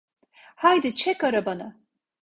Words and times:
Haydi, 0.55 0.95
çek 0.95 1.23
arabanı! 1.23 1.77